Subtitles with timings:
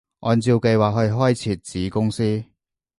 [0.21, 2.43] 按照計劃去開設子公司